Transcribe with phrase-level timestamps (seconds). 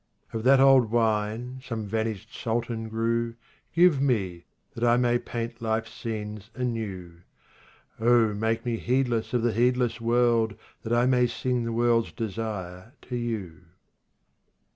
[0.31, 3.35] 2 Of that old wine some vanished Sultan grew
[3.75, 7.17] Give me, that I may paint life's scenes anew.
[7.99, 12.93] Oh make me heedless of the heedless world That I may sing the world's desire
[13.09, 13.57] to you.